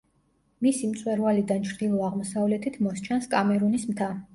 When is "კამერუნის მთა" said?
3.37-4.15